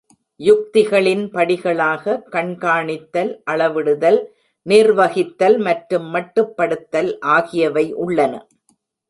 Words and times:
யுக்திகளின் 0.39 1.25
படிகளாக, 1.33 2.13
கண்காணித்தல், 2.31 3.29
அளவிடுதல், 3.51 4.19
நிர்வகித்தல் 4.65 5.57
மற்றும் 5.59 6.07
மட்டுப்படுத்துதல் 6.15 7.11
ஆகியவை 7.35 7.85
உள்ளன. 8.05 8.33